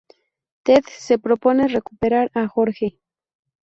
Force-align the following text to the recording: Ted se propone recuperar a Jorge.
Ted 0.63 0.83
se 0.97 1.19
propone 1.19 1.67
recuperar 1.67 2.31
a 2.33 2.47
Jorge. 2.47 2.97